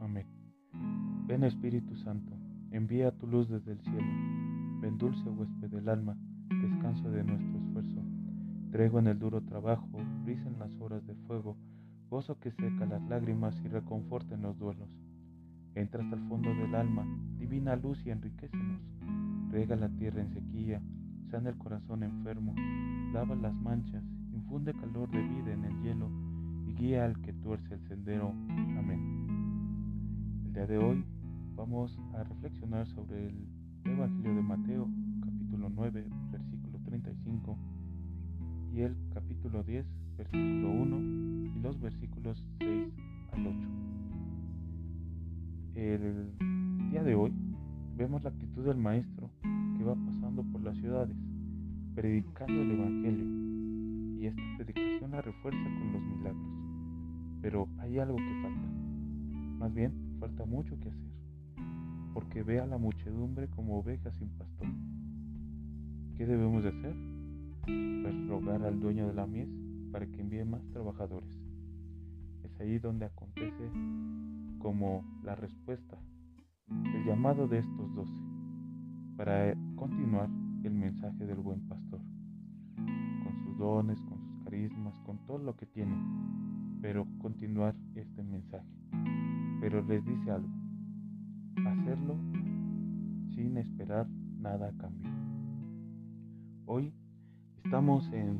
[0.00, 0.26] Amén.
[1.26, 2.36] Ven Espíritu Santo,
[2.70, 4.06] envía tu luz desde el cielo.
[4.80, 6.18] Ven dulce huésped del alma,
[6.50, 8.02] descanso de nuestro esfuerzo.
[8.72, 9.88] Trego en el duro trabajo,
[10.24, 11.56] brisa en las horas de fuego,
[12.10, 14.90] gozo que seca las lágrimas y reconforta en los duelos.
[15.74, 17.06] Entra hasta el fondo del alma,
[17.38, 18.82] divina luz y enriquecenos.
[19.50, 20.82] Rega la tierra en sequía,
[21.30, 22.54] sana el corazón enfermo,
[23.14, 25.93] lava las manchas, infunde calor de vida en el hielo y
[26.84, 28.28] guía al que tuerce el sendero.
[28.78, 30.44] Amén.
[30.44, 31.02] El día de hoy
[31.56, 33.48] vamos a reflexionar sobre el
[33.86, 34.90] Evangelio de Mateo,
[35.24, 37.56] capítulo 9, versículo 35,
[38.74, 39.86] y el capítulo 10,
[40.18, 42.92] versículo 1, y los versículos 6
[43.32, 43.68] al 8.
[45.76, 47.32] El día de hoy
[47.96, 49.30] vemos la actitud del Maestro
[49.78, 51.16] que va pasando por las ciudades,
[51.94, 56.63] predicando el Evangelio, y esta predicación la refuerza con los milagros.
[57.44, 58.68] Pero hay algo que falta,
[59.58, 61.12] más bien falta mucho que hacer,
[62.14, 64.66] porque ve a la muchedumbre como ovejas sin pastor.
[66.16, 66.96] ¿Qué debemos de hacer?
[67.66, 69.50] Pues rogar al dueño de la mies
[69.92, 71.38] para que envíe más trabajadores.
[72.44, 73.70] Es ahí donde acontece
[74.58, 75.98] como la respuesta,
[76.94, 78.20] el llamado de estos doce,
[79.18, 80.30] para continuar
[80.62, 82.00] el mensaje del buen pastor,
[83.22, 85.94] con sus dones, con sus carismas, con todo lo que tiene,
[86.84, 88.68] pero continuar este mensaje.
[89.58, 90.50] Pero les dice algo,
[91.66, 92.14] hacerlo
[93.34, 94.06] sin esperar
[94.38, 95.10] nada a cambio.
[96.66, 96.92] Hoy
[97.64, 98.38] estamos en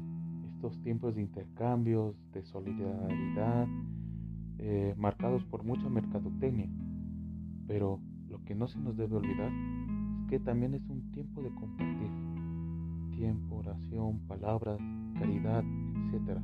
[0.52, 3.66] estos tiempos de intercambios, de solidaridad,
[4.58, 6.68] eh, marcados por mucha mercadotecnia.
[7.66, 7.98] Pero
[8.28, 9.50] lo que no se nos debe olvidar
[10.20, 12.10] es que también es un tiempo de compartir.
[13.16, 14.78] Tiempo, oración, palabras,
[15.18, 15.64] caridad,
[16.12, 16.42] etc.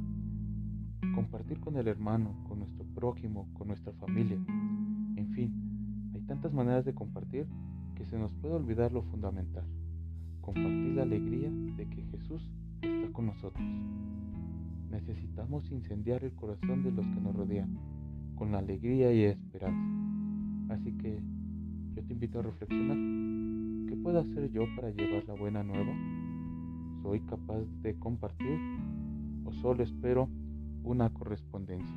[1.14, 4.36] Compartir con el hermano, con nuestro prójimo, con nuestra familia.
[5.16, 7.46] En fin, hay tantas maneras de compartir
[7.94, 9.64] que se nos puede olvidar lo fundamental.
[10.40, 12.50] Compartir la alegría de que Jesús
[12.82, 13.66] está con nosotros.
[14.90, 17.78] Necesitamos incendiar el corazón de los que nos rodean
[18.36, 20.74] con la alegría y esperanza.
[20.74, 21.20] Así que
[21.94, 22.96] yo te invito a reflexionar.
[23.88, 25.92] ¿Qué puedo hacer yo para llevar la buena nueva?
[27.02, 28.58] ¿Soy capaz de compartir
[29.44, 30.28] o solo espero
[30.84, 31.96] una correspondencia?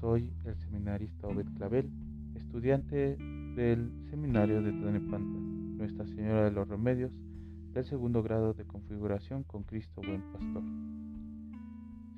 [0.00, 1.90] Soy el seminarista Obed Clavel,
[2.34, 3.16] estudiante
[3.56, 7.12] del seminario de Tonepanta, Nuestra Señora de los Remedios,
[7.72, 10.62] del segundo grado de configuración con Cristo Buen Pastor.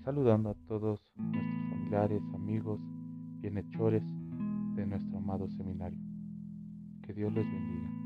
[0.05, 2.81] Saludando a todos nuestros familiares, amigos,
[3.41, 4.03] bienhechores
[4.75, 5.99] de nuestro amado seminario.
[7.03, 8.06] Que Dios les bendiga.